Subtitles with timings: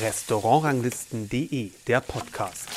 [0.00, 2.68] Restaurantranglisten.de, der Podcast.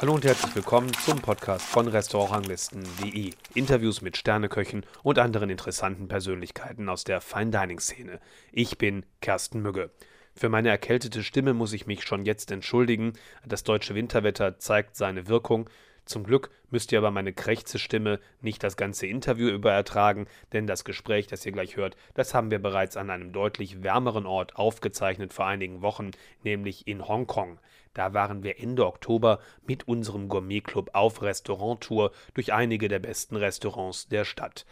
[0.00, 3.32] Hallo und herzlich willkommen zum Podcast von Restaurantranglisten.de.
[3.54, 8.18] Interviews mit Sterneköchen und anderen interessanten Persönlichkeiten aus der Fine Dining Szene.
[8.50, 9.90] Ich bin Kersten Mügge.
[10.34, 13.12] Für meine erkältete Stimme muss ich mich schon jetzt entschuldigen.
[13.46, 15.68] Das deutsche Winterwetter zeigt seine Wirkung.
[16.10, 20.66] Zum Glück müsst ihr aber meine krächze Stimme nicht das ganze Interview über ertragen, denn
[20.66, 24.56] das Gespräch, das ihr gleich hört, das haben wir bereits an einem deutlich wärmeren Ort
[24.56, 26.10] aufgezeichnet vor einigen Wochen,
[26.42, 27.60] nämlich in Hongkong.
[27.94, 34.08] Da waren wir Ende Oktober mit unserem Gourmetclub auf Restauranttour durch einige der besten Restaurants
[34.08, 34.66] der Stadt.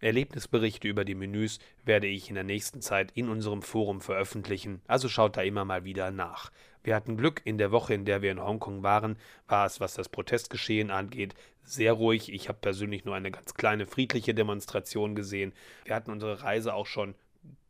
[0.00, 5.08] Erlebnisberichte über die Menüs werde ich in der nächsten Zeit in unserem Forum veröffentlichen, also
[5.08, 6.50] schaut da immer mal wieder nach.
[6.82, 9.16] Wir hatten Glück, in der Woche, in der wir in Hongkong waren,
[9.48, 11.34] war es, was das Protestgeschehen angeht,
[11.64, 12.30] sehr ruhig.
[12.30, 15.54] Ich habe persönlich nur eine ganz kleine friedliche Demonstration gesehen.
[15.84, 17.14] Wir hatten unsere Reise auch schon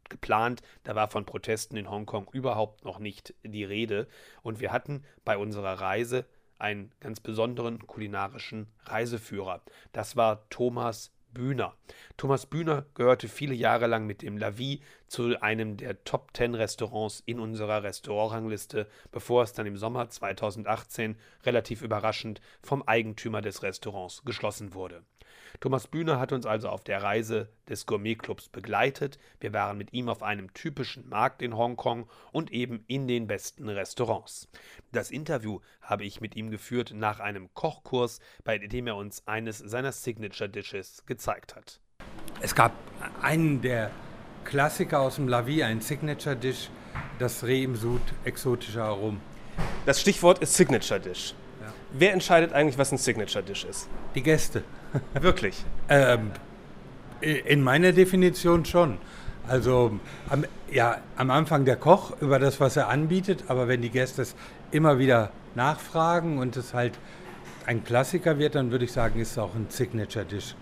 [0.09, 0.63] geplant.
[0.83, 4.09] Da war von Protesten in Hongkong überhaupt noch nicht die Rede.
[4.43, 6.27] Und wir hatten bei unserer Reise
[6.59, 9.63] einen ganz besonderen kulinarischen Reiseführer.
[9.93, 11.75] Das war Thomas Bühner.
[12.17, 17.23] Thomas Bühner gehörte viele Jahre lang mit dem Lavi zu einem der Top 10 Restaurants
[17.27, 24.25] in unserer Restaurantrangliste, bevor es dann im Sommer 2018 relativ überraschend vom Eigentümer des Restaurants
[24.25, 25.05] geschlossen wurde.
[25.61, 29.19] Thomas Bühner hat uns also auf der Reise des Gourmetclubs begleitet.
[29.41, 33.69] Wir waren mit ihm auf einem typischen Markt in Hongkong und eben in den besten
[33.69, 34.49] Restaurants.
[34.93, 39.59] Das Interview habe ich mit ihm geführt nach einem Kochkurs, bei dem er uns eines
[39.59, 41.81] seiner Signature Dishes gezeigt hat.
[42.41, 42.73] Es gab
[43.23, 43.91] einen der
[44.45, 46.69] Klassiker aus dem La Vie, ein Signature Dish,
[47.19, 49.21] das Reh im Sud, exotischer Aromen.
[49.87, 51.35] Das Stichwort ist Signature Dish.
[51.97, 53.89] Wer entscheidet eigentlich, was ein Signature Dish ist?
[54.17, 54.65] Die Gäste.
[55.21, 55.65] Wirklich?
[55.89, 56.33] ähm,
[57.21, 58.99] in meiner Definition schon.
[59.47, 63.91] Also am, ja, am Anfang der Koch über das, was er anbietet, aber wenn die
[63.91, 64.35] Gäste es
[64.71, 66.95] immer wieder nachfragen und es halt
[67.67, 70.57] ein Klassiker wird, dann würde ich sagen, ist es auch ein Signature-Dish.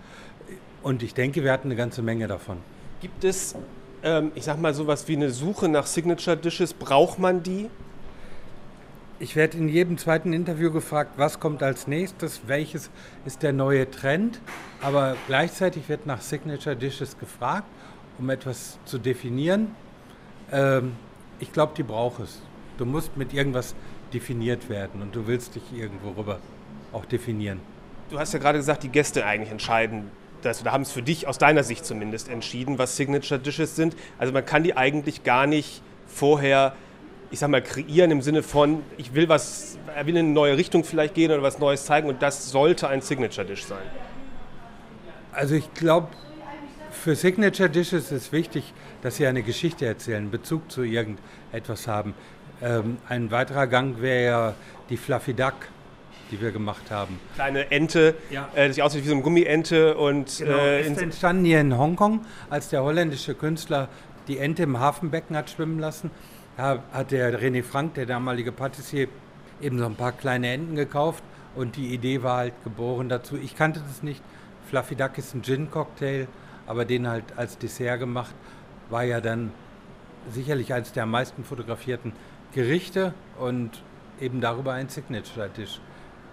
[0.83, 2.57] Und ich denke, wir hatten eine ganze Menge davon.
[3.01, 3.55] Gibt es,
[4.03, 6.73] ähm, ich sag mal, sowas wie eine Suche nach Signature-Dishes?
[6.73, 7.69] Braucht man die?
[9.23, 12.89] Ich werde in jedem zweiten Interview gefragt, was kommt als nächstes, welches
[13.23, 14.41] ist der neue Trend.
[14.81, 17.67] Aber gleichzeitig wird nach Signature Dishes gefragt,
[18.19, 19.73] um etwas zu definieren.
[20.51, 20.97] Ähm,
[21.39, 22.41] ich glaube, die braucht es.
[22.77, 23.75] Du musst mit irgendwas
[24.13, 26.39] definiert werden und du willst dich irgendwo rüber
[26.91, 27.61] auch definieren.
[28.09, 30.11] Du hast ja gerade gesagt, die Gäste eigentlich entscheiden
[30.41, 33.95] das, oder haben es für dich aus deiner Sicht zumindest entschieden, was Signature Dishes sind.
[34.19, 36.75] Also man kann die eigentlich gar nicht vorher
[37.33, 40.55] ich sag mal, kreieren im Sinne von, ich will was, er will in eine neue
[40.55, 43.81] Richtung vielleicht gehen oder was Neues zeigen und das sollte ein Signature-Dish sein.
[45.31, 46.09] Also ich glaube,
[46.91, 52.13] für Signature Dishes ist wichtig, dass sie eine Geschichte erzählen, Bezug zu irgendetwas haben.
[52.61, 54.53] Ähm, ein weiterer Gang wäre ja
[54.91, 55.55] die Fluffy Duck,
[56.29, 57.19] die wir gemacht haben.
[57.33, 58.47] Kleine Ente, ja.
[58.53, 62.27] äh, die aussieht wie so eine Gummiente und genau, äh, ist entstanden hier in Hongkong,
[62.51, 63.89] als der holländische Künstler
[64.27, 66.11] die Ente im Hafenbecken hat schwimmen lassen
[66.57, 69.07] da hat der René Frank, der damalige Patissier,
[69.61, 71.23] eben so ein paar kleine Enten gekauft
[71.55, 73.37] und die Idee war halt geboren dazu.
[73.37, 74.21] Ich kannte das nicht.
[74.69, 76.27] Fluffy Duck ist ein Gin-Cocktail,
[76.67, 78.33] aber den halt als Dessert gemacht,
[78.89, 79.51] war ja dann
[80.29, 82.13] sicherlich eines der am meisten fotografierten
[82.53, 83.83] Gerichte und
[84.19, 85.81] eben darüber ein Signature-Dish.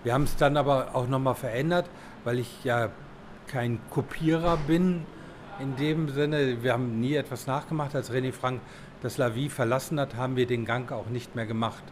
[0.04, 1.88] Wir haben es dann aber auch nochmal verändert,
[2.24, 2.90] weil ich ja
[3.46, 5.04] kein Kopierer bin
[5.60, 6.62] in dem Sinne.
[6.62, 7.94] Wir haben nie etwas nachgemacht.
[7.94, 8.60] Als René Frank
[9.02, 11.82] das Lavi verlassen hat, haben wir den Gang auch nicht mehr gemacht.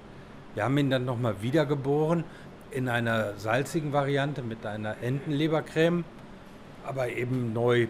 [0.55, 2.25] Wir haben ihn dann nochmal wiedergeboren
[2.71, 6.05] in einer salzigen Variante mit einer Entenlebercreme,
[6.85, 7.89] aber eben neu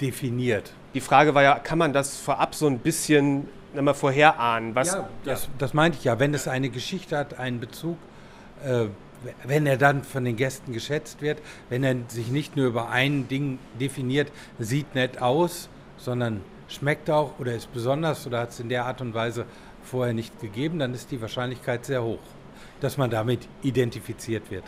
[0.00, 0.72] definiert.
[0.94, 4.74] Die Frage war ja, kann man das vorab so ein bisschen mal vorherahnen?
[4.74, 6.18] Was, ja, das, das meinte ich ja.
[6.18, 7.96] Wenn es eine Geschichte hat, einen Bezug,
[8.64, 8.86] äh,
[9.44, 13.28] wenn er dann von den Gästen geschätzt wird, wenn er sich nicht nur über ein
[13.28, 16.42] Ding definiert, sieht nett aus, sondern
[16.72, 19.46] schmeckt auch oder ist besonders oder hat es in der Art und Weise
[19.82, 22.20] vorher nicht gegeben, dann ist die Wahrscheinlichkeit sehr hoch,
[22.80, 24.64] dass man damit identifiziert wird.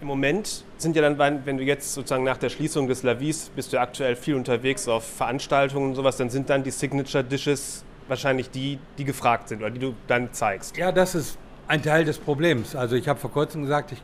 [0.00, 3.72] Im Moment sind ja dann, wenn du jetzt sozusagen nach der Schließung des Lavis bist
[3.72, 8.50] du aktuell viel unterwegs auf Veranstaltungen und sowas, dann sind dann die Signature Dishes wahrscheinlich
[8.50, 10.76] die, die gefragt sind oder die du dann zeigst.
[10.76, 11.38] Ja, das ist
[11.68, 12.74] ein Teil des Problems.
[12.74, 14.02] Also ich habe vor kurzem gesagt, ich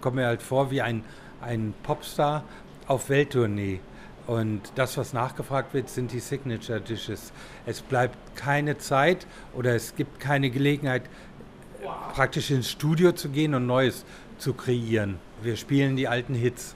[0.00, 1.04] komme mir halt vor wie ein,
[1.40, 2.42] ein Popstar
[2.88, 3.80] auf Welttournee.
[4.26, 7.32] Und das, was nachgefragt wird, sind die Signature Dishes.
[7.64, 11.02] Es bleibt keine Zeit oder es gibt keine Gelegenheit,
[12.12, 14.04] praktisch ins Studio zu gehen und Neues
[14.38, 15.18] zu kreieren.
[15.42, 16.74] Wir spielen die alten Hits.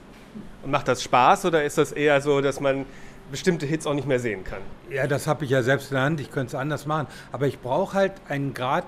[0.63, 2.85] Und macht das Spaß oder ist das eher so, dass man
[3.31, 4.59] bestimmte Hits auch nicht mehr sehen kann.
[4.89, 7.07] Ja, das habe ich ja selbst in der Hand, ich könnte es anders machen.
[7.31, 8.85] Aber ich brauche halt einen Grad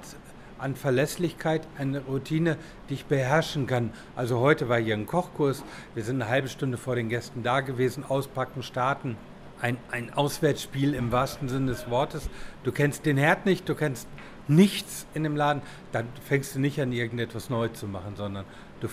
[0.64, 2.58] an Verlässlichkeit, eine Routine,
[2.90, 3.92] die ich beherrschen kann.
[4.16, 5.64] Also heute war hier ein Kochkurs,
[5.94, 9.18] wir sind eine halbe Stunde vor den Gästen da gewesen, auspacken, starten.
[9.62, 12.30] Ein, ein Auswärtsspiel im wahrsten Sinne des Wortes.
[12.64, 14.08] Du kennst den Herd nicht, du kennst
[14.48, 15.62] nichts in dem Laden,
[15.92, 18.46] dann fängst du nicht an, irgendetwas neu zu machen, sondern
[18.80, 18.88] du,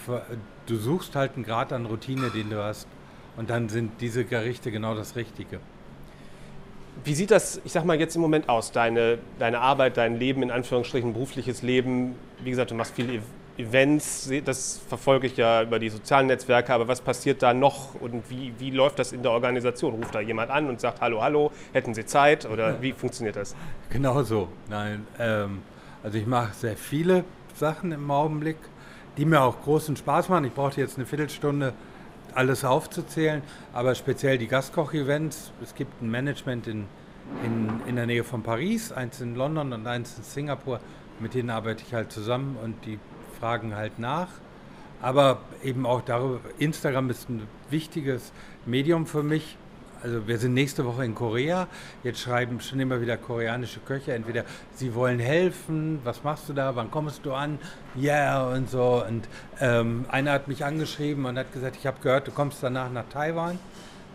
[0.66, 2.88] du suchst halt einen Grad an Routine, den du hast.
[3.36, 5.60] Und dann sind diese Gerichte genau das Richtige.
[7.04, 8.72] Wie sieht das, ich sag mal, jetzt im Moment aus?
[8.72, 12.14] Deine, deine Arbeit, dein Leben, in Anführungsstrichen, berufliches Leben.
[12.42, 13.22] Wie gesagt, du machst viele
[13.60, 18.30] Events, das verfolge ich ja über die sozialen Netzwerke, aber was passiert da noch und
[18.30, 19.94] wie, wie läuft das in der Organisation?
[19.94, 23.54] Ruft da jemand an und sagt, hallo, hallo, hätten Sie Zeit oder wie funktioniert das?
[23.90, 25.06] Genau so, nein.
[25.18, 25.62] Ähm,
[26.02, 27.24] also ich mache sehr viele
[27.54, 28.56] Sachen im Augenblick,
[29.16, 30.46] die mir auch großen Spaß machen.
[30.46, 31.74] Ich brauchte jetzt eine Viertelstunde,
[32.36, 33.42] alles aufzuzählen,
[33.72, 35.52] aber speziell die Gastkoch-Events.
[35.62, 36.86] Es gibt ein Management in,
[37.44, 40.80] in, in der Nähe von Paris, eins in London und eins in Singapur.
[41.20, 42.98] Mit denen arbeite ich halt zusammen und die
[43.38, 44.28] fragen halt nach.
[45.02, 48.32] Aber eben auch darüber, Instagram ist ein wichtiges
[48.66, 49.56] Medium für mich.
[50.02, 51.68] Also wir sind nächste Woche in Korea.
[52.02, 54.14] Jetzt schreiben schon immer wieder koreanische Köche.
[54.14, 54.44] Entweder
[54.74, 57.58] sie wollen helfen, was machst du da, wann kommst du an?
[57.96, 59.04] Ja yeah, und so.
[59.06, 59.28] Und
[59.60, 63.04] ähm, einer hat mich angeschrieben und hat gesagt, ich habe gehört, du kommst danach nach
[63.10, 63.58] Taiwan.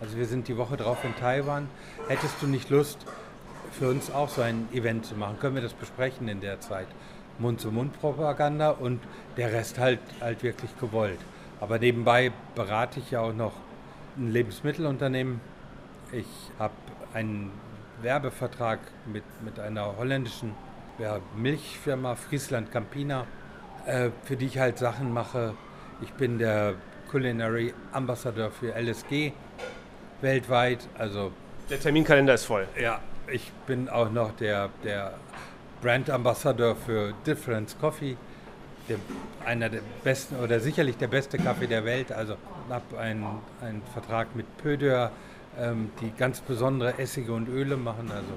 [0.01, 1.67] Also wir sind die Woche drauf in Taiwan.
[2.07, 3.05] Hättest du nicht Lust,
[3.71, 5.37] für uns auch so ein Event zu machen?
[5.39, 6.87] Können wir das besprechen in der Zeit?
[7.39, 9.01] Mund-zu-Mund-Propaganda und
[9.37, 11.19] der Rest halt, halt wirklich gewollt.
[11.59, 13.53] Aber nebenbei berate ich ja auch noch
[14.17, 15.41] ein Lebensmittelunternehmen.
[16.11, 16.25] Ich
[16.59, 16.73] habe
[17.13, 17.51] einen
[18.01, 20.53] Werbevertrag mit, mit einer holländischen
[20.99, 23.25] ja, Milchfirma Friesland Campina,
[23.85, 25.55] äh, für die ich halt Sachen mache.
[26.01, 26.75] Ich bin der
[27.09, 29.31] Culinary Ambassador für LSG
[30.21, 30.87] weltweit.
[30.97, 31.31] Also
[31.69, 32.67] der Terminkalender ist voll.
[32.79, 35.13] Ja, ich bin auch noch der, der
[35.81, 38.17] Brand Ambassador für Difference Coffee,
[38.89, 38.97] der,
[39.45, 42.11] einer der besten oder sicherlich der beste Kaffee der Welt.
[42.11, 42.37] Also
[42.69, 43.25] habe einen,
[43.61, 45.11] einen Vertrag mit Pöder,
[45.59, 48.11] ähm, die ganz besondere Essige und Öle machen.
[48.11, 48.33] Also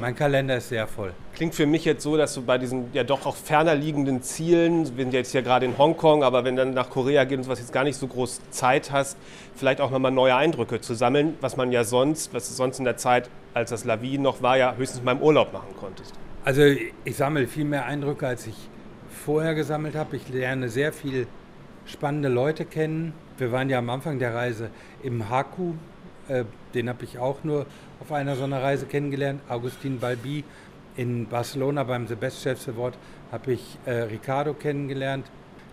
[0.00, 1.12] mein Kalender ist sehr voll.
[1.34, 4.96] Klingt für mich jetzt so, dass du bei diesen ja doch auch ferner liegenden Zielen,
[4.96, 7.60] wir sind jetzt hier gerade in Hongkong, aber wenn dann nach Korea geht und was
[7.60, 9.16] jetzt gar nicht so groß Zeit hast,
[9.54, 12.96] vielleicht auch nochmal neue Eindrücke zu sammeln, was man ja sonst, was sonst in der
[12.96, 16.14] Zeit, als das Lavi noch war, ja höchstens mal im Urlaub machen konntest.
[16.44, 18.56] Also ich sammle viel mehr Eindrücke, als ich
[19.08, 20.16] vorher gesammelt habe.
[20.16, 21.26] Ich lerne sehr viel
[21.86, 23.14] spannende Leute kennen.
[23.38, 24.70] Wir waren ja am Anfang der Reise
[25.02, 25.74] im Haku.
[26.28, 27.66] Äh, den habe ich auch nur
[28.00, 29.40] auf einer so einer Reise kennengelernt.
[29.48, 30.44] Augustin Balbi
[30.96, 32.96] in Barcelona beim Chefs Award
[33.32, 35.26] habe ich äh, Ricardo kennengelernt,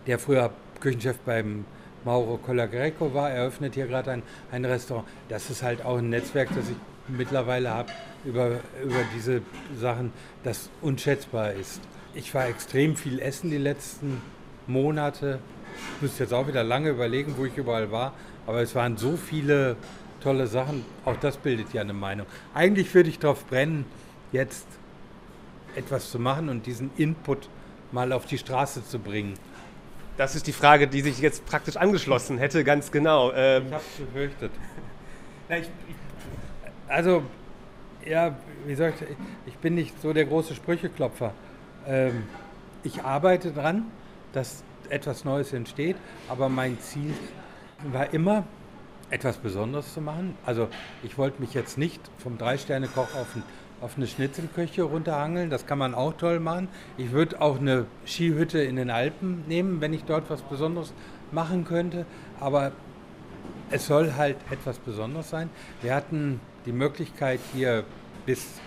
[0.08, 1.66] der früher Küchenchef beim
[2.04, 3.30] Mauro Colagreco war.
[3.30, 5.08] Er öffnet hier gerade ein, ein Restaurant.
[5.30, 6.76] Das ist halt auch ein Netzwerk, das ich
[7.08, 7.92] mittlerweile habe
[8.26, 9.42] über, über diese
[9.78, 10.12] Sachen,
[10.44, 11.82] das unschätzbar ist.
[12.14, 14.22] Ich war extrem viel essen die letzten
[14.68, 15.40] Monate.
[15.96, 18.14] Ich muss jetzt auch wieder lange überlegen, wo ich überall war.
[18.48, 19.78] Aber es waren so viele
[20.22, 20.86] tolle Sachen.
[21.06, 22.28] Auch das bildet ja eine Meinung.
[22.54, 23.86] Eigentlich würde ich darauf brennen,
[24.32, 24.66] jetzt
[25.76, 27.50] etwas zu machen und diesen Input
[27.92, 29.34] mal auf die Straße zu bringen.
[30.18, 33.32] Das ist die Frage, die sich jetzt praktisch angeschlossen hätte, ganz genau.
[33.34, 34.52] Ähm ich habe es befürchtet.
[35.50, 35.96] Na, ich, ich,
[36.88, 37.24] also
[38.06, 38.36] ja,
[38.66, 39.04] wie gesagt,
[39.46, 41.34] ich bin nicht so der große Sprücheklopfer.
[41.88, 42.24] Ähm,
[42.84, 43.86] ich arbeite dran,
[44.34, 45.96] dass etwas Neues entsteht,
[46.28, 47.14] aber mein Ziel
[47.92, 48.44] war immer,
[49.12, 50.36] etwas Besonderes zu machen.
[50.46, 50.68] Also
[51.04, 53.44] ich wollte mich jetzt nicht vom Drei-Sterne-Koch auf, ein,
[53.82, 55.50] auf eine Schnitzelküche runterhangeln.
[55.50, 56.70] Das kann man auch toll machen.
[56.98, 60.94] Ich würde auch eine Skihütte in den Alpen nehmen, wenn ich dort was Besonderes
[61.32, 62.06] machen könnte.
[62.40, 62.72] Aber
[63.70, 65.50] es soll halt etwas Besonderes sein.
[65.82, 67.84] Wir hatten die Möglichkeit hier
[68.26, 68.60] bis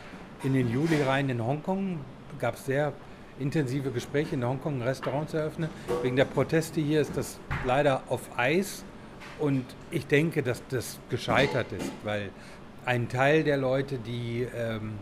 [0.43, 2.01] in den Juli rein in Hongkong,
[2.39, 2.93] gab sehr
[3.39, 5.71] intensive Gespräche in Hongkong Restaurants eröffnen.
[6.03, 8.85] Wegen der Proteste hier ist das leider auf Eis
[9.39, 12.31] und ich denke, dass das gescheitert ist, weil
[12.85, 14.93] ein Teil der Leute, die ähm,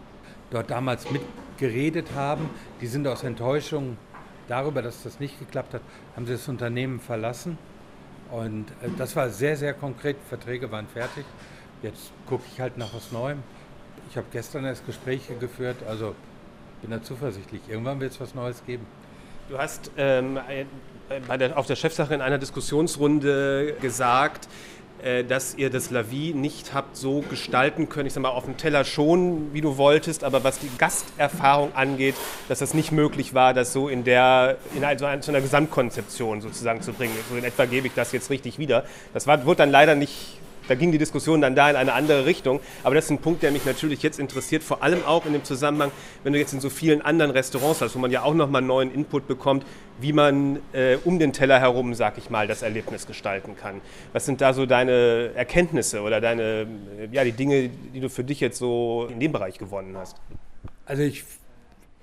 [0.50, 2.48] dort damals mitgeredet haben,
[2.80, 3.96] die sind aus Enttäuschung
[4.48, 5.82] darüber, dass das nicht geklappt hat,
[6.16, 7.58] haben sie das Unternehmen verlassen.
[8.30, 10.16] Und äh, das war sehr, sehr konkret.
[10.28, 11.24] Verträge waren fertig.
[11.82, 13.42] Jetzt gucke ich halt nach was Neuem.
[14.10, 16.14] Ich habe gestern erst Gespräche geführt, also
[16.80, 17.62] bin da zuversichtlich.
[17.68, 18.86] Irgendwann wird es was Neues geben.
[19.48, 20.38] Du hast ähm,
[21.38, 24.48] der, auf der Chefsache in einer Diskussionsrunde gesagt,
[25.02, 28.56] äh, dass ihr das Lavi nicht habt so gestalten können, ich sag mal auf dem
[28.56, 32.14] Teller schon, wie du wolltest, aber was die Gasterfahrung angeht,
[32.48, 36.92] dass das nicht möglich war, das so in der in also einer Gesamtkonzeption sozusagen zu
[36.92, 37.12] bringen.
[37.28, 38.84] So in etwa gebe ich das jetzt richtig wieder.
[39.12, 40.38] Das war, wurde dann leider nicht
[40.72, 42.60] da ging die Diskussion dann da in eine andere Richtung.
[42.82, 45.44] Aber das ist ein Punkt, der mich natürlich jetzt interessiert, vor allem auch in dem
[45.44, 45.92] Zusammenhang,
[46.24, 48.92] wenn du jetzt in so vielen anderen Restaurants hast, wo man ja auch nochmal neuen
[48.92, 49.66] Input bekommt,
[50.00, 53.82] wie man äh, um den Teller herum, sag ich mal, das Erlebnis gestalten kann.
[54.14, 56.66] Was sind da so deine Erkenntnisse oder deine,
[57.10, 60.16] ja, die Dinge, die du für dich jetzt so in dem Bereich gewonnen hast?
[60.86, 61.24] Also ich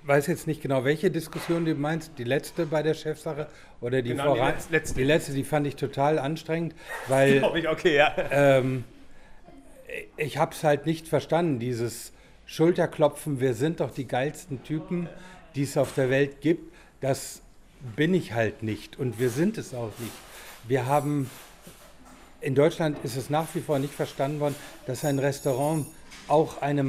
[0.04, 2.12] weiß jetzt nicht genau, welche Diskussion du meinst.
[2.18, 3.48] Die letzte bei der Chefsache
[3.80, 4.54] oder die genau, voran?
[4.68, 4.94] Die letzte.
[4.94, 6.74] Die letzte, die fand ich total anstrengend,
[7.08, 7.44] weil.
[7.54, 8.14] Ich, okay, ja.
[8.30, 8.84] Ähm,
[10.16, 12.12] ich habe es halt nicht verstanden, dieses
[12.46, 15.08] Schulterklopfen, wir sind doch die geilsten Typen,
[15.54, 16.72] die es auf der Welt gibt.
[17.00, 17.42] Das
[17.96, 20.12] bin ich halt nicht und wir sind es auch nicht.
[20.68, 21.30] Wir haben,
[22.40, 24.54] in Deutschland ist es nach wie vor nicht verstanden worden,
[24.86, 25.86] dass ein Restaurant
[26.28, 26.82] auch eine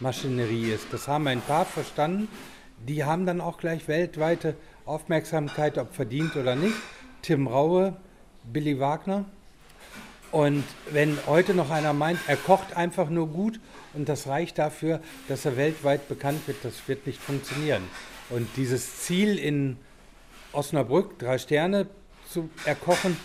[0.00, 0.86] Marketingmaschinerie ist.
[0.92, 2.28] Das haben ein paar verstanden.
[2.86, 6.76] Die haben dann auch gleich weltweite Aufmerksamkeit, ob verdient oder nicht.
[7.22, 7.96] Tim Raue,
[8.44, 9.26] Billy Wagner.
[10.32, 13.60] Und wenn heute noch einer meint, er kocht einfach nur gut
[13.94, 17.82] und das reicht dafür, dass er weltweit bekannt wird, das wird nicht funktionieren.
[18.30, 19.76] Und dieses Ziel in
[20.52, 21.88] Osnabrück, drei Sterne
[22.28, 23.16] zu erkochen,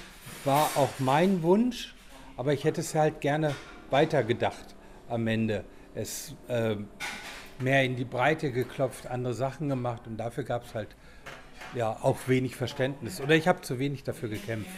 [0.46, 1.96] war auch mein Wunsch,
[2.38, 3.56] aber ich hätte es halt gerne
[3.92, 4.76] weitergedacht
[5.08, 5.64] am Ende.
[5.96, 6.76] Es äh,
[7.60, 10.90] mehr in die Breite geklopft, andere Sachen gemacht und dafür gab es halt
[11.74, 13.22] ja auch wenig Verständnis.
[13.22, 14.70] Oder ich habe zu wenig dafür gekämpft.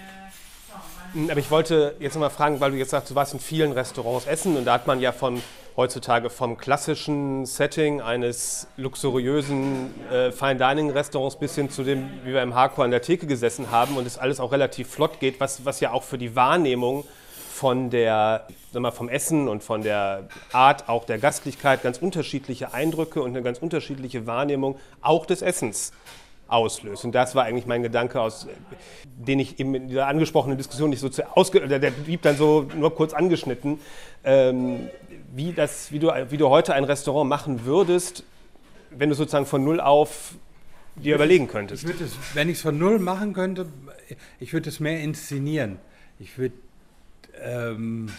[1.13, 3.71] Hm, aber ich wollte jetzt nochmal fragen, weil du jetzt sagst, du warst in vielen
[3.71, 5.41] Restaurants essen und da hat man ja von
[5.75, 12.33] heutzutage vom klassischen Setting eines luxuriösen äh, Fine Dining Restaurants bis hin zu dem, wie
[12.33, 15.39] wir im Hardcore an der Theke gesessen haben und es alles auch relativ flott geht,
[15.39, 17.05] was, was ja auch für die Wahrnehmung
[17.57, 22.71] von der, sag mal, vom Essen und von der Art auch der Gastlichkeit ganz unterschiedliche
[22.71, 25.91] Eindrücke und eine ganz unterschiedliche Wahrnehmung auch des Essens
[26.47, 27.03] auslöst.
[27.03, 28.47] Und das war eigentlich mein Gedanke, aus,
[29.03, 32.67] den ich eben in dieser angesprochenen Diskussion nicht so zu ausge der blieb dann so
[32.75, 33.79] nur kurz angeschnitten,
[34.23, 34.89] ähm,
[35.33, 38.23] wie, das, wie, du, wie du heute ein Restaurant machen würdest,
[38.91, 40.35] wenn du sozusagen von null auf
[40.95, 41.89] dir überlegen könntest.
[41.89, 43.65] Ich es, wenn ich es von null machen könnte,
[44.39, 45.79] ich würde es mehr inszenieren.
[46.19, 46.53] Ich würde
[47.41, 48.09] ähm,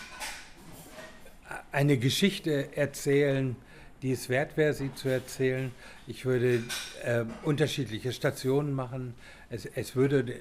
[1.73, 3.57] eine Geschichte erzählen,
[4.03, 5.73] die es wert wäre, sie zu erzählen.
[6.07, 6.63] Ich würde
[7.03, 9.15] äh, unterschiedliche Stationen machen.
[9.51, 10.41] Es, es, würde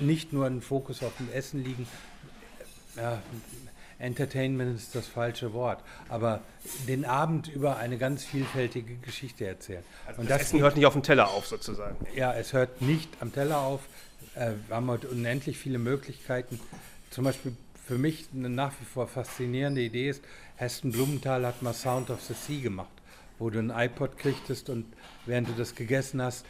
[0.00, 1.86] nicht nur ein Fokus auf dem Essen liegen.
[2.96, 3.22] Ja,
[3.98, 6.42] Entertainment ist das falsche Wort, aber
[6.86, 9.82] den Abend über eine ganz vielfältige Geschichte erzählen.
[10.06, 11.96] Also Und das, das Essen hört nicht auf dem Teller auf, sozusagen.
[12.14, 13.80] Ja, es hört nicht am Teller auf.
[14.34, 16.60] Äh, wir haben heute unendlich viele Möglichkeiten.
[17.10, 20.24] Zum Beispiel für mich eine nach wie vor faszinierende Idee ist,
[20.56, 22.90] Heston Blumenthal hat mal Sound of the Sea gemacht,
[23.38, 24.86] wo du ein iPod kriegtest und
[25.24, 26.44] während du das gegessen hast,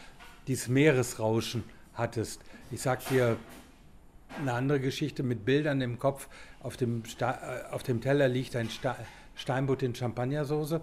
[0.46, 1.62] dieses Meeresrauschen
[1.92, 2.40] hattest.
[2.70, 3.36] Ich sag dir
[4.40, 6.28] eine andere Geschichte mit Bildern im Kopf.
[6.60, 8.96] Auf dem, Sta äh, auf dem Teller liegt ein Sta
[9.34, 10.80] Steinbutt in Champagnersoße.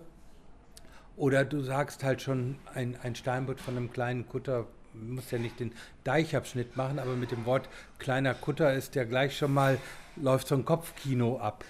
[1.18, 5.60] Oder du sagst halt schon ein, ein Steinbutt von einem kleinen Kutter, muss ja nicht
[5.60, 5.74] den
[6.04, 7.68] Deichabschnitt machen, aber mit dem Wort
[8.00, 9.80] kleiner Kutter ist ja gleich schon mal,
[10.16, 11.64] läuft so ein Kopfkino ab.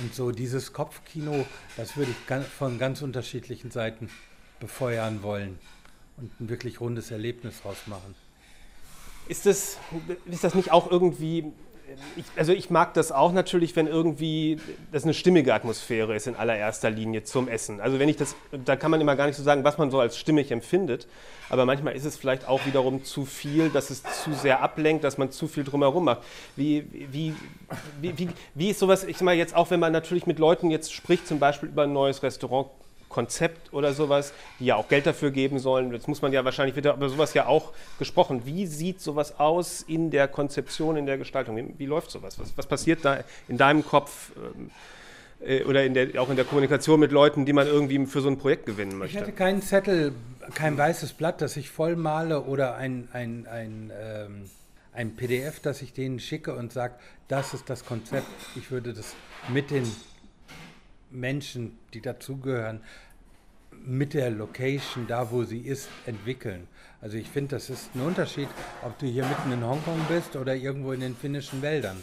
[0.00, 1.44] Und so dieses Kopfkino,
[1.76, 4.08] das würde ich von ganz unterschiedlichen Seiten
[4.60, 5.58] befeuern wollen
[6.16, 8.14] und ein wirklich rundes Erlebnis draus machen.
[9.26, 9.78] Ist das,
[10.26, 11.52] ist das nicht auch irgendwie
[12.16, 14.58] ich, also ich mag das auch natürlich, wenn irgendwie
[14.92, 17.80] das eine stimmige Atmosphäre ist in allererster Linie zum Essen.
[17.80, 19.98] Also wenn ich das, da kann man immer gar nicht so sagen, was man so
[20.00, 21.06] als stimmig empfindet.
[21.48, 25.18] Aber manchmal ist es vielleicht auch wiederum zu viel, dass es zu sehr ablenkt, dass
[25.18, 26.20] man zu viel drumherum macht.
[26.56, 27.34] Wie, wie,
[28.00, 30.70] wie, wie, wie ist sowas, ich sag mal jetzt auch, wenn man natürlich mit Leuten
[30.70, 32.68] jetzt spricht, zum Beispiel über ein neues Restaurant,
[33.10, 35.90] Konzept oder sowas, die ja auch Geld dafür geben sollen.
[35.90, 38.46] Das muss man ja wahrscheinlich wieder über sowas ja auch gesprochen.
[38.46, 41.56] Wie sieht sowas aus in der Konzeption, in der Gestaltung?
[41.56, 42.38] Wie, wie läuft sowas?
[42.38, 44.30] Was, was passiert da in deinem Kopf?
[44.36, 44.70] Ähm,
[45.40, 48.28] äh, oder in der, auch in der Kommunikation mit Leuten, die man irgendwie für so
[48.28, 49.18] ein Projekt gewinnen möchte?
[49.18, 50.12] Ich hätte keinen Zettel,
[50.54, 54.50] kein weißes Blatt, das ich voll male oder ein, ein, ein, ähm,
[54.92, 56.94] ein PDF, das ich denen schicke und sage,
[57.28, 58.26] das ist das Konzept.
[58.56, 59.14] Ich würde das
[59.48, 59.90] mit den
[61.10, 62.80] Menschen, die dazugehören,
[63.84, 66.66] mit der Location, da wo sie ist, entwickeln.
[67.00, 68.48] Also ich finde, das ist ein Unterschied,
[68.82, 71.96] ob du hier mitten in Hongkong bist oder irgendwo in den finnischen Wäldern.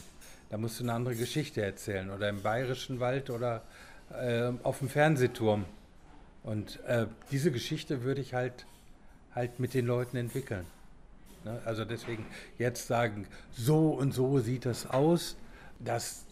[0.50, 3.64] Da musst du eine andere Geschichte erzählen oder im bayerischen Wald oder
[4.12, 5.66] äh, auf dem Fernsehturm.
[6.44, 8.66] Und äh, diese Geschichte würde ich halt,
[9.36, 10.66] halt mit den Leuten entwickeln.
[11.44, 11.62] Ne?
[11.66, 12.26] Also deswegen
[12.58, 15.36] jetzt sagen, so und so sieht das aus,
[15.80, 16.26] das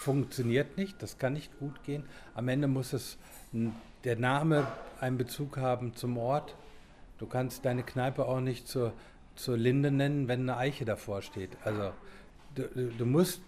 [0.00, 2.04] funktioniert nicht, das kann nicht gut gehen.
[2.34, 3.18] Am Ende muss es
[4.04, 4.66] der Name
[4.98, 6.54] einen Bezug haben zum Ort.
[7.18, 8.94] Du kannst deine Kneipe auch nicht zur,
[9.36, 11.50] zur Linde nennen, wenn eine Eiche davor steht.
[11.64, 11.92] Also
[12.54, 13.42] du, du musst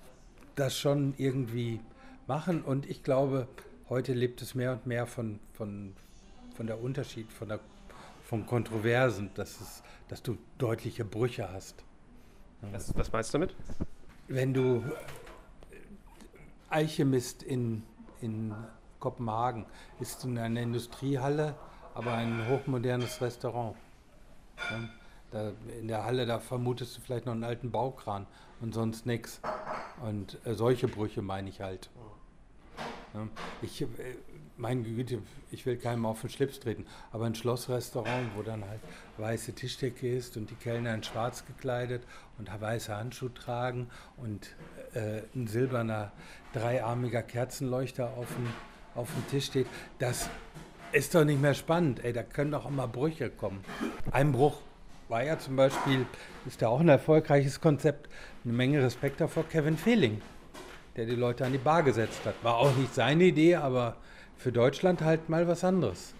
[0.55, 1.81] das schon irgendwie
[2.27, 2.63] machen.
[2.63, 3.49] Und ich glaube,
[3.89, 5.95] heute lebt es mehr und mehr von, von,
[6.55, 7.61] von der Unterschied, von, der,
[8.25, 11.83] von Kontroversen, dass, es, dass du deutliche Brüche hast.
[12.73, 13.57] Was, was meinst du damit?
[14.29, 14.85] Wenn du
[16.73, 17.83] Eiche misst in,
[18.21, 18.55] in
[18.99, 19.67] Kopenhagen,
[20.01, 21.55] ist in einer Industriehalle,
[21.95, 23.77] aber ein hochmodernes Restaurant.
[24.71, 24.89] Ja,
[25.31, 28.27] da, in der Halle, da vermutest du vielleicht noch einen alten Baukran
[28.61, 29.41] und sonst nichts.
[30.03, 31.91] Und äh, solche Brüche meine ich halt.
[33.15, 33.29] Ja,
[33.61, 33.87] ich, äh,
[34.63, 35.19] meine Güte,
[35.51, 38.81] ich will keinem auf den Schlips treten, aber ein Schlossrestaurant, wo dann halt
[39.19, 42.05] weiße Tischdecke ist und die Kellner in schwarz gekleidet
[42.39, 44.55] und weiße Handschuhe tragen und
[44.95, 46.13] äh, ein silberner,
[46.53, 48.47] dreiarmiger Kerzenleuchter auf dem,
[48.95, 49.67] auf dem Tisch steht,
[49.99, 50.31] das
[50.93, 52.05] ist doch nicht mehr spannend.
[52.05, 53.65] Ey, da können doch mal Brüche kommen.
[54.13, 54.61] Ein Bruch
[55.09, 56.07] war ja zum Beispiel,
[56.47, 58.09] ist ja auch ein erfolgreiches Konzept,
[58.45, 60.23] eine Menge Respekt davor, Kevin Fehling,
[60.95, 62.37] der die Leute an die Bar gesetzt hat.
[62.45, 63.97] War auch nicht seine Idee, aber
[64.37, 66.15] für Deutschland halt mal was anderes.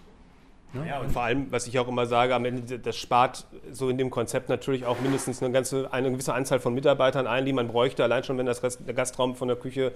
[0.73, 0.87] Ne?
[0.87, 3.97] Ja, und vor allem, was ich auch immer sage, am Ende, das spart so in
[3.97, 7.67] dem Konzept natürlich auch mindestens eine, ganze, eine gewisse Anzahl von Mitarbeitern ein, die man
[7.67, 9.91] bräuchte, allein schon, wenn das Rest, der Gastraum von der Küche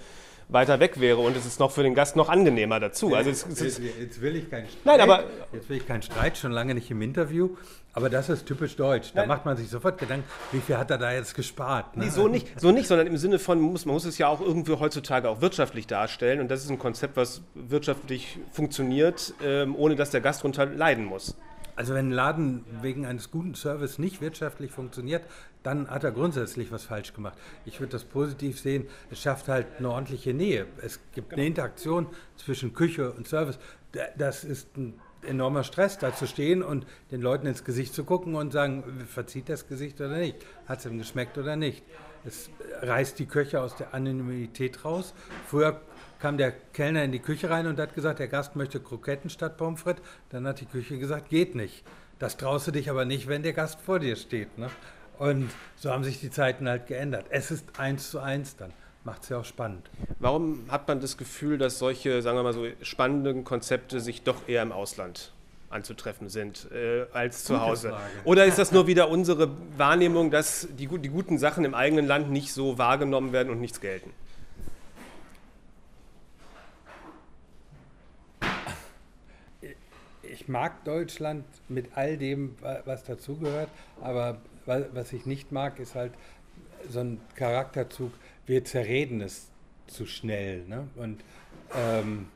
[0.50, 3.15] weiter weg wäre und es ist noch für den Gast noch angenehmer dazu.
[3.15, 4.86] Also es, es jetzt, jetzt, will ich keinen Streit.
[4.86, 7.57] Nein, aber jetzt will ich keinen Streit, schon lange nicht im Interview.
[7.98, 9.12] Aber das ist typisch deutsch.
[9.16, 9.30] Da Nein.
[9.30, 11.98] macht man sich sofort Gedanken, wie viel hat er da jetzt gespart?
[11.98, 12.06] Ne?
[12.06, 14.27] Nee, so nicht, so nicht, sondern im Sinne von, man muss, man muss es ja
[14.27, 16.39] auch irgendwie heutzutage auch wirtschaftlich darstellen.
[16.39, 21.06] Und das ist ein Konzept, was wirtschaftlich funktioniert, ähm, ohne dass der Gast darunter leiden
[21.06, 21.36] muss.
[21.75, 25.24] Also wenn ein Laden wegen eines guten Service nicht wirtschaftlich funktioniert,
[25.63, 27.36] dann hat er grundsätzlich was falsch gemacht.
[27.66, 30.68] Ich würde das positiv sehen, es schafft halt eine ordentliche Nähe.
[30.84, 33.58] Es gibt eine Interaktion zwischen Küche und Service.
[34.18, 38.36] Das ist ein enormer Stress, da zu stehen und den Leuten ins Gesicht zu gucken
[38.36, 40.38] und sagen, verzieht das Gesicht oder nicht?
[40.67, 41.84] Hat es ihm geschmeckt oder nicht?
[42.25, 42.50] Es
[42.81, 45.13] reißt die Köche aus der Anonymität raus.
[45.48, 45.81] Früher
[46.19, 49.57] kam der Kellner in die Küche rein und hat gesagt, der Gast möchte Kroketten statt
[49.57, 50.03] Pommes frites.
[50.29, 51.84] Dann hat die Küche gesagt, geht nicht.
[52.19, 54.58] Das traust du dich aber nicht, wenn der Gast vor dir steht.
[54.58, 54.69] Ne?
[55.19, 57.28] Und so haben sich die Zeiten halt geändert.
[57.30, 58.73] Es ist eins zu eins dann.
[59.08, 59.89] Macht es ja auch spannend.
[60.20, 64.50] Warum hat man das Gefühl, dass solche, sagen wir mal so, spannenden Konzepte sich doch
[64.50, 65.32] eher im Ausland
[65.70, 67.96] anzutreffen sind äh, als zu Hause?
[68.26, 72.32] Oder ist das nur wieder unsere Wahrnehmung, dass die, die guten Sachen im eigenen Land
[72.32, 74.12] nicht so wahrgenommen werden und nichts gelten?
[80.22, 83.70] ich mag Deutschland mit all dem, was dazugehört,
[84.02, 86.12] aber was ich nicht mag, ist halt
[86.89, 88.12] so ein Charakterzug,
[88.47, 89.49] wir zerreden es
[89.86, 90.65] zu schnell.
[90.67, 90.88] Ne?
[90.95, 91.23] Und
[91.75, 92.27] ähm,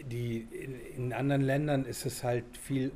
[0.00, 2.92] die, in, in, anderen Ländern ist es halt viel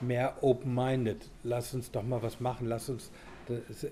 [0.00, 1.30] mehr open-minded.
[1.44, 3.10] Lass uns doch mal was machen, lass uns.
[3.46, 3.86] Das,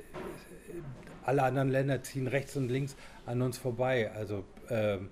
[1.22, 4.10] alle anderen Länder ziehen rechts und links an uns vorbei.
[4.12, 5.10] Also ähm,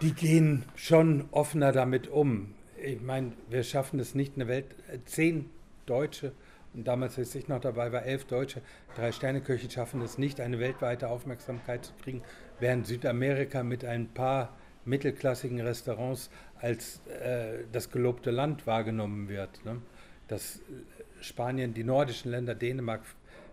[0.00, 4.98] die gehen schon offener damit um ich meine, wir schaffen es nicht, eine Welt, äh,
[5.04, 5.50] zehn
[5.86, 6.32] Deutsche,
[6.74, 8.60] und damals, als ich noch dabei war, elf Deutsche,
[8.96, 12.22] drei Sterneköche schaffen es nicht, eine weltweite Aufmerksamkeit zu kriegen,
[12.60, 19.64] während Südamerika mit ein paar mittelklassigen Restaurants als äh, das gelobte Land wahrgenommen wird.
[19.64, 19.80] Ne?
[20.28, 23.02] Dass äh, Spanien, die nordischen Länder, Dänemark,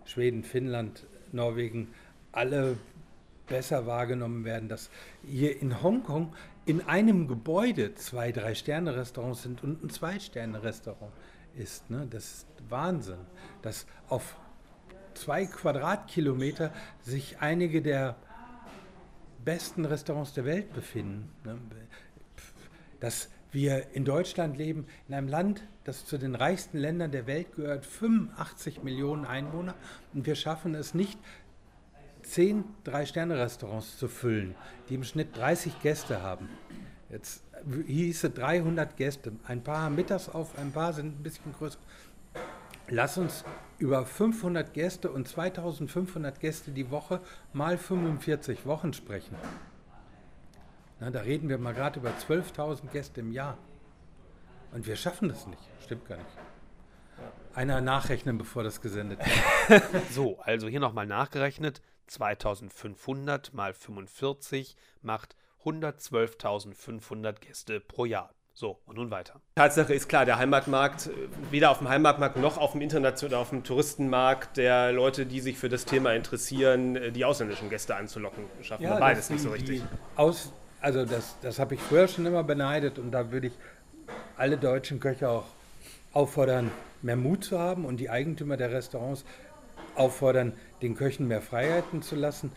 [0.06, 1.90] Schweden, Finnland, Norwegen,
[2.32, 2.78] alle
[3.48, 4.90] besser wahrgenommen werden, dass
[5.26, 6.34] hier in Hongkong
[6.66, 11.12] in einem Gebäude zwei, drei Sterne-Restaurants sind und ein Zwei-Sterne-Restaurant
[11.58, 11.90] ist.
[11.90, 12.08] Ne?
[12.10, 13.20] Das ist Wahnsinn,
[13.62, 14.36] dass auf
[15.14, 18.16] zwei Quadratkilometer sich einige der
[19.44, 21.32] besten Restaurants der Welt befinden.
[21.44, 21.58] Ne?
[23.00, 27.56] Dass wir in Deutschland leben, in einem Land, das zu den reichsten Ländern der Welt
[27.56, 29.76] gehört, 85 Millionen Einwohner,
[30.14, 31.18] und wir schaffen es nicht,
[32.22, 34.56] zehn Drei-Sterne-Restaurants zu füllen,
[34.90, 36.50] die im Schnitt 30 Gäste haben.
[37.10, 37.44] Jetzt
[37.88, 39.34] hieße 300 Gäste.
[39.48, 41.80] Ein paar haben mittags auf, ein paar sind ein bisschen größer.
[42.88, 43.44] Lass uns
[43.80, 47.20] über 500 Gäste und 2500 Gäste die Woche
[47.54, 49.36] mal 45 Wochen sprechen.
[51.00, 53.58] Na, da reden wir mal gerade über 12.000 Gäste im Jahr.
[54.72, 55.62] Und wir schaffen das nicht.
[55.84, 56.38] Stimmt gar nicht.
[57.54, 59.20] Einer nachrechnen, bevor das gesendet
[59.70, 59.84] wird.
[60.12, 61.82] so, also hier nochmal nachgerechnet.
[62.08, 68.34] 2500 mal 45 macht 112.500 Gäste pro Jahr.
[68.58, 69.42] So, und nun weiter.
[69.56, 71.12] Tatsache ist klar, der Heimatmarkt, äh,
[71.52, 75.42] weder auf dem Heimatmarkt noch auf dem Internet oder auf dem Touristenmarkt der Leute, die
[75.42, 79.50] sich für das Thema interessieren, äh, die ausländischen Gäste anzulocken, schaffen ja, beides nicht so
[79.50, 79.84] richtig.
[80.16, 83.54] Aus, also das, das habe ich früher schon immer beneidet und da würde ich
[84.38, 85.46] alle deutschen Köche auch
[86.14, 89.26] auffordern, mehr Mut zu haben und die Eigentümer der Restaurants
[89.96, 92.54] auffordern, den Köchen mehr Freiheiten zu lassen.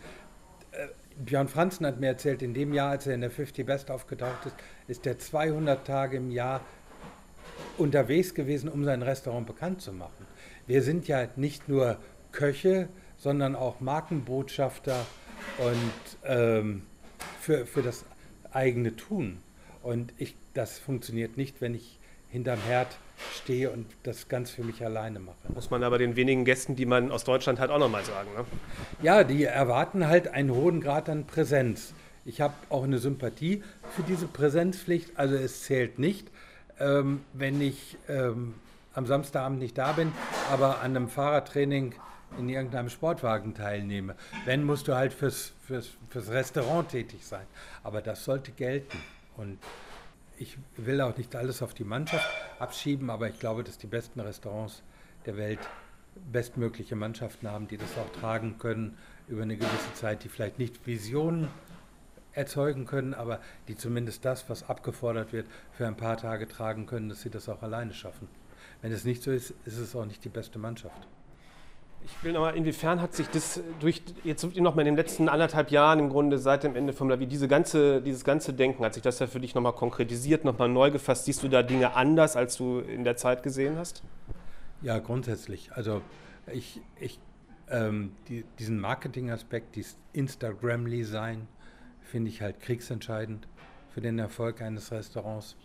[1.25, 4.45] Björn Franzen hat mir erzählt, in dem Jahr, als er in der 50 Best aufgetaucht
[4.45, 4.55] ist,
[4.87, 6.61] ist er 200 Tage im Jahr
[7.77, 10.25] unterwegs gewesen, um sein Restaurant bekannt zu machen.
[10.65, 11.97] Wir sind ja nicht nur
[12.31, 15.05] Köche, sondern auch Markenbotschafter
[15.57, 16.83] und ähm,
[17.41, 18.05] für, für das
[18.51, 19.39] eigene Tun.
[19.83, 21.98] Und ich, das funktioniert nicht, wenn ich
[22.29, 22.87] hinterm Herd
[23.35, 25.37] stehe und das ganz für mich alleine mache.
[25.53, 28.29] Muss man aber den wenigen Gästen, die man aus Deutschland hat, auch nochmal sagen.
[28.35, 28.45] Ne?
[29.01, 31.93] Ja, die erwarten halt einen hohen Grad an Präsenz.
[32.25, 33.63] Ich habe auch eine Sympathie
[33.95, 35.17] für diese Präsenzpflicht.
[35.17, 36.29] Also es zählt nicht,
[36.79, 38.53] ähm, wenn ich ähm,
[38.93, 40.11] am Samstagabend nicht da bin,
[40.51, 41.95] aber an einem Fahrradtraining
[42.37, 44.15] in irgendeinem Sportwagen teilnehme.
[44.45, 47.45] Wenn, musst du halt fürs, fürs, fürs Restaurant tätig sein.
[47.83, 48.97] Aber das sollte gelten.
[49.35, 49.57] Und
[50.39, 52.27] ich will auch nicht alles auf die Mannschaft
[52.59, 54.81] abschieben, aber ich glaube, dass die besten Restaurants
[55.25, 55.59] der Welt
[56.31, 58.97] bestmögliche Mannschaften haben, die das auch tragen können
[59.27, 61.49] über eine gewisse Zeit, die vielleicht nicht Visionen
[62.33, 67.09] erzeugen können, aber die zumindest das, was abgefordert wird, für ein paar Tage tragen können,
[67.09, 68.27] dass sie das auch alleine schaffen.
[68.81, 71.07] Wenn es nicht so ist, ist es auch nicht die beste Mannschaft.
[72.03, 75.99] Ich will nochmal, inwiefern hat sich das durch, jetzt nochmal in den letzten anderthalb Jahren
[75.99, 79.19] im Grunde seit dem Ende vom Lavi, diese ganze, dieses ganze Denken, hat sich das
[79.19, 81.25] ja für dich nochmal konkretisiert, nochmal neu gefasst?
[81.25, 84.03] Siehst du da Dinge anders, als du in der Zeit gesehen hast?
[84.81, 85.71] Ja, grundsätzlich.
[85.73, 86.01] Also
[86.51, 87.19] ich, ich
[87.69, 91.47] ähm, die, diesen Marketing-Aspekt, dieses Instagramly-Sein,
[92.01, 93.47] finde ich halt kriegsentscheidend
[93.93, 95.55] für den Erfolg eines Restaurants.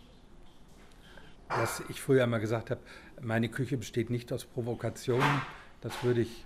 [1.49, 2.81] Dass ich früher mal gesagt habe,
[3.21, 5.41] meine Küche besteht nicht aus Provokationen,
[5.81, 6.45] das würde ich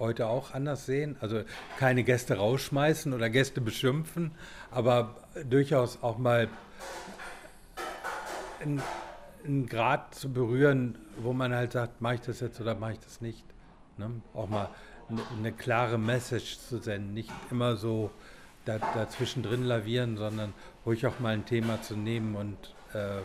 [0.00, 1.16] heute auch anders sehen.
[1.20, 1.42] Also
[1.78, 4.32] keine Gäste rausschmeißen oder Gäste beschimpfen,
[4.70, 5.14] aber
[5.48, 6.48] durchaus auch mal
[8.60, 8.82] einen,
[9.68, 13.22] Grad zu berühren, wo man halt sagt, mache ich das jetzt oder mache ich das
[13.22, 13.44] nicht.
[13.96, 14.10] Ne?
[14.34, 14.68] Auch mal
[15.38, 18.10] eine, klare Message zu senden, nicht immer so
[18.66, 20.52] da, dazwischen drin lavieren, sondern
[20.84, 23.22] ruhig auch mal ein Thema zu nehmen und äh,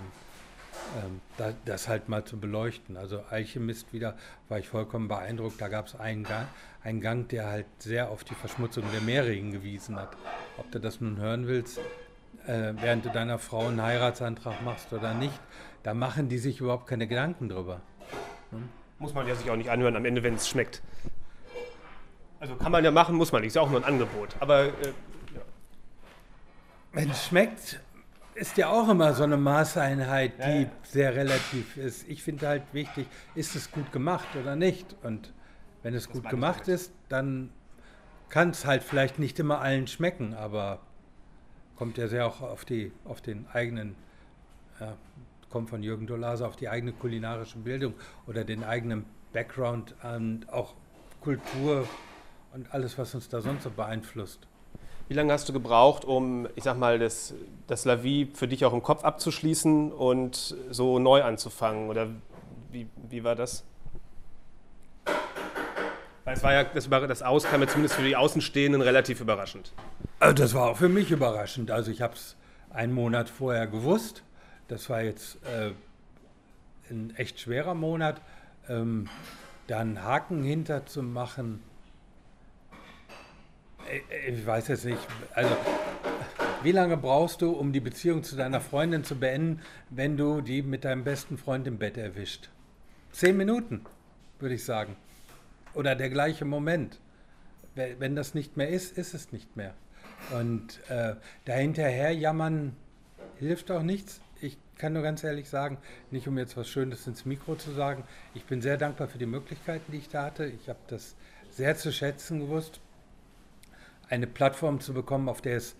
[1.65, 2.97] das halt mal zu beleuchten.
[2.97, 4.15] Also Alchemist wieder
[4.49, 5.59] war ich vollkommen beeindruckt.
[5.59, 6.47] Da gab es einen Gang,
[6.83, 10.15] einen Gang, der halt sehr auf die Verschmutzung der Meere hingewiesen hat.
[10.57, 11.79] Ob du das nun hören willst,
[12.47, 15.39] äh, während du deiner Frau einen Heiratsantrag machst oder nicht,
[15.83, 17.81] da machen die sich überhaupt keine Gedanken drüber.
[18.51, 18.69] Hm?
[18.99, 20.81] Muss man ja sich auch nicht anhören am Ende, wenn es schmeckt.
[22.39, 23.49] Also kann man ja machen, muss man nicht.
[23.49, 24.35] Ist ja auch nur ein Angebot.
[24.39, 24.93] Aber äh,
[25.33, 25.41] ja.
[26.91, 27.79] wenn es schmeckt,
[28.35, 30.71] ist ja auch immer so eine Maßeinheit, die ja, ja.
[30.83, 32.07] sehr relativ ist.
[32.07, 34.95] Ich finde halt wichtig, ist es gut gemacht oder nicht?
[35.03, 35.33] Und
[35.83, 37.49] wenn es das gut gemacht ist, dann
[38.29, 40.79] kann es halt vielleicht nicht immer allen schmecken, aber
[41.77, 43.95] kommt ja sehr auch auf, die, auf den eigenen,
[44.79, 44.97] ja,
[45.49, 47.93] kommt von Jürgen Dolase, auf die eigene kulinarische Bildung
[48.27, 50.75] oder den eigenen Background und auch
[51.21, 51.87] Kultur
[52.53, 54.47] und alles, was uns da sonst so beeinflusst.
[55.07, 57.35] Wie lange hast du gebraucht, um, ich sag mal, das,
[57.67, 61.89] das Lavi für dich auch im Kopf abzuschließen und so neu anzufangen?
[61.89, 62.07] Oder
[62.71, 63.63] wie, wie war das?
[66.23, 69.73] Weil es war ja, das, das Aus kam ja zumindest für die Außenstehenden relativ überraschend.
[70.19, 71.69] Also das war auch für mich überraschend.
[71.69, 72.35] Also ich habe es
[72.71, 74.23] einen Monat vorher gewusst.
[74.67, 75.71] Das war jetzt äh,
[76.89, 78.21] ein echt schwerer Monat.
[78.67, 79.07] Ähm,
[79.67, 81.61] dann Haken hinter zu machen,
[84.27, 84.99] ich weiß jetzt nicht.
[85.33, 85.55] Also,
[86.63, 90.61] wie lange brauchst du, um die Beziehung zu deiner Freundin zu beenden, wenn du die
[90.61, 92.49] mit deinem besten Freund im Bett erwischt?
[93.11, 93.85] Zehn Minuten,
[94.39, 94.95] würde ich sagen.
[95.73, 96.99] Oder der gleiche Moment.
[97.75, 99.73] Wenn das nicht mehr ist, ist es nicht mehr.
[100.31, 102.75] Und äh, dahinterher jammern
[103.37, 104.21] hilft auch nichts.
[104.41, 105.77] Ich kann nur ganz ehrlich sagen,
[106.09, 109.25] nicht um jetzt was Schönes ins Mikro zu sagen, ich bin sehr dankbar für die
[109.25, 110.45] Möglichkeiten, die ich da hatte.
[110.45, 111.15] Ich habe das
[111.51, 112.79] sehr zu schätzen gewusst
[114.09, 115.75] eine Plattform zu bekommen, auf der es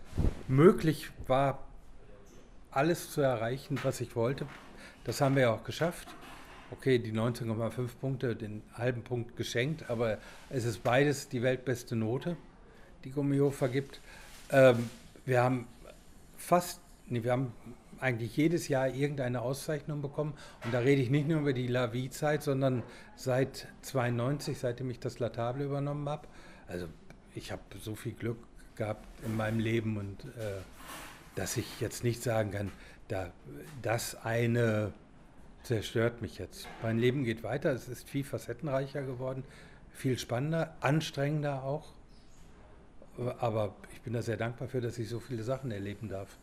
[0.48, 1.60] möglich war,
[2.72, 4.48] alles zu erreichen, was ich wollte.
[5.04, 6.08] Das haben wir ja auch geschafft.
[6.72, 10.18] Okay, die 19,5 Punkte, den halben Punkt geschenkt, aber
[10.50, 12.36] es ist beides die weltbeste Note,
[13.04, 14.02] die Gummio vergibt.
[14.52, 14.90] Ähm,
[15.26, 15.68] wir haben
[16.38, 17.54] fast, nee, wir haben
[18.00, 20.34] eigentlich jedes Jahr irgendeine Auszeichnung bekommen.
[20.64, 22.84] Und da rede ich nicht nur über die La Vie-Zeit, sondern
[23.16, 26.28] seit 92, seitdem ich das Latable übernommen habe.
[26.68, 26.88] Also
[27.36, 28.38] ich habe so viel Glück
[28.76, 30.62] gehabt in meinem Leben und äh,
[31.36, 32.72] dass ich jetzt nicht sagen kann,
[33.08, 33.32] da,
[33.82, 34.94] das eine
[35.64, 36.68] zerstört mich jetzt.
[36.82, 39.44] Mein Leben geht weiter, es ist viel facettenreicher geworden,
[39.92, 41.94] viel spannender, anstrengender auch.
[43.40, 46.38] Aber ich bin da sehr dankbar für, dass ich so viele Sachen erleben darf.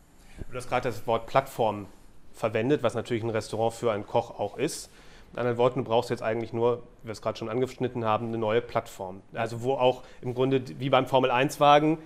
[0.49, 1.87] Du hast gerade das Wort Plattform
[2.33, 4.89] verwendet, was natürlich ein Restaurant für einen Koch auch ist.
[5.33, 8.27] Mit anderen Worten, du brauchst jetzt eigentlich nur, wie wir es gerade schon angeschnitten haben,
[8.27, 9.23] eine neue Plattform.
[9.33, 11.97] Also wo auch im Grunde wie beim Formel-1-Wagen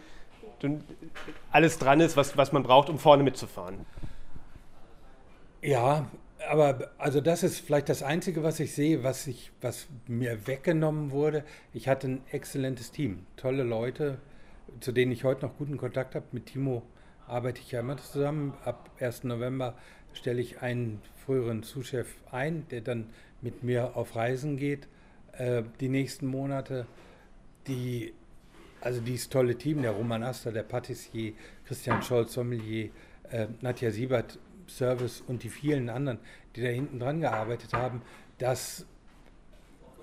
[1.52, 3.86] alles dran ist, was, was man braucht, um vorne mitzufahren.
[5.62, 6.08] Ja,
[6.50, 11.12] aber also das ist vielleicht das Einzige, was ich sehe, was, ich, was mir weggenommen
[11.12, 11.44] wurde.
[11.74, 14.20] Ich hatte ein exzellentes Team, tolle Leute,
[14.80, 16.28] zu denen ich heute noch guten Kontakt habe.
[16.32, 16.82] Mit Timo
[17.28, 18.54] arbeite ich ja immer zusammen.
[18.64, 19.26] Ab 1.
[19.26, 19.76] November
[20.14, 23.10] stelle ich einen früheren Zuschef ein, der dann
[23.42, 24.88] mit mir auf Reisen geht
[25.38, 26.88] äh, die nächsten Monate.
[27.68, 28.14] Die,
[28.82, 31.34] also dieses tolle Team, der Roman Aster, der Patissier,
[31.66, 32.90] Christian Scholz, Sommelier,
[33.30, 36.20] äh, Nadja Siebert, Service und die vielen anderen,
[36.56, 38.02] die da hinten dran gearbeitet haben,
[38.38, 38.86] das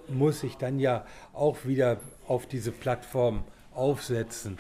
[0.09, 4.59] muss ich dann ja auch wieder auf diese Plattform aufsetzen.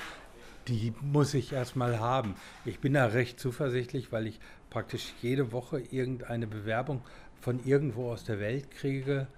[0.69, 2.37] Die muss ich erstmal haben.
[2.65, 4.41] Ich bin da recht zuversichtlich, weil ich
[4.75, 7.01] praktisch jede Woche irgendeine Bewerbung
[7.41, 9.29] von irgendwo aus der Welt kriege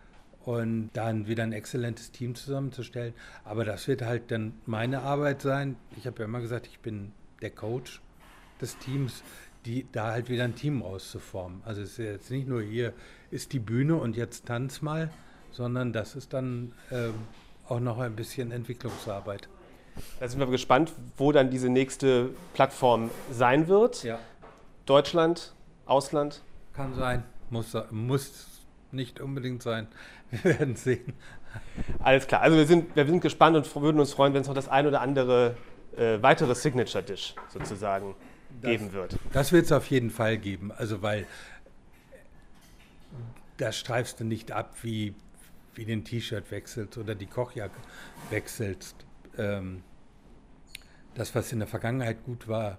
[0.47, 3.13] und dann wieder ein exzellentes Team zusammenzustellen.
[3.45, 5.77] Aber das wird halt dann meine Arbeit sein.
[5.99, 8.01] Ich habe ja immer gesagt, ich bin der Coach
[8.63, 9.23] des Teams
[9.67, 11.61] die, da halt wieder ein Team auszuformen.
[11.67, 12.95] Also es ist jetzt nicht nur hier
[13.31, 15.11] ist die Bühne und jetzt tanz mal,
[15.51, 17.13] sondern das ist dann ähm,
[17.69, 19.51] auch noch ein bisschen Entwicklungsarbeit.
[20.21, 24.03] Da sind wir gespannt, wo dann diese nächste Plattform sein wird.
[24.03, 24.19] Ja.
[24.87, 26.43] Deutschland, Ausland?
[26.73, 29.89] Kann sein, muss, muss nicht unbedingt sein.
[30.31, 31.13] Wir werden sehen.
[32.01, 34.55] Alles klar, also wir sind, wir sind gespannt und würden uns freuen, wenn es noch
[34.55, 35.57] das ein oder andere
[35.97, 38.15] äh, weitere Signature Dish sozusagen
[38.61, 39.17] das, geben wird.
[39.33, 40.71] Das wird es auf jeden Fall geben.
[40.71, 41.27] Also weil
[43.57, 45.15] da streifst du nicht ab, wie,
[45.75, 47.81] wie den T-Shirt wechselst oder die Kochjacke
[48.29, 48.97] wechselst.
[49.39, 49.83] Ähm,
[51.15, 52.77] das, was in der Vergangenheit gut war,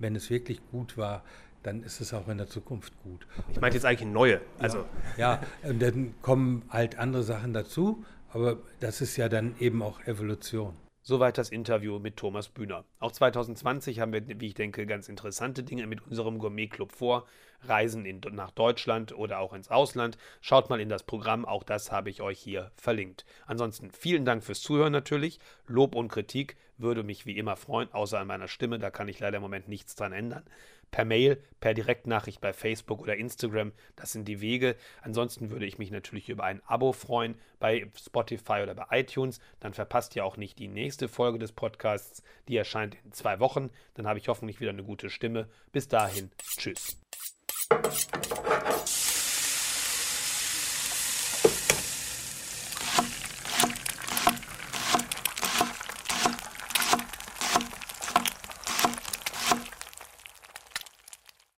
[0.00, 1.22] wenn es wirklich gut war,
[1.62, 3.26] dann ist es auch in der Zukunft gut.
[3.52, 4.40] Ich meinte jetzt eigentlich neue.
[4.58, 4.86] Also.
[5.16, 9.82] Ja, ja, und dann kommen halt andere Sachen dazu, aber das ist ja dann eben
[9.82, 10.74] auch Evolution.
[11.10, 12.84] Soweit das Interview mit Thomas Bühner.
[13.00, 17.26] Auch 2020 haben wir, wie ich denke, ganz interessante Dinge mit unserem Gourmet-Club vor.
[17.62, 20.18] Reisen in, nach Deutschland oder auch ins Ausland.
[20.40, 23.24] Schaut mal in das Programm, auch das habe ich euch hier verlinkt.
[23.48, 25.40] Ansonsten vielen Dank fürs Zuhören natürlich.
[25.66, 29.18] Lob und Kritik würde mich wie immer freuen, außer an meiner Stimme, da kann ich
[29.18, 30.44] leider im Moment nichts dran ändern
[30.90, 33.72] per Mail, per Direktnachricht bei Facebook oder Instagram.
[33.96, 34.76] Das sind die Wege.
[35.02, 39.40] Ansonsten würde ich mich natürlich über ein Abo freuen bei Spotify oder bei iTunes.
[39.60, 42.22] Dann verpasst ihr auch nicht die nächste Folge des Podcasts.
[42.48, 43.70] Die erscheint in zwei Wochen.
[43.94, 45.48] Dann habe ich hoffentlich wieder eine gute Stimme.
[45.72, 46.98] Bis dahin, tschüss.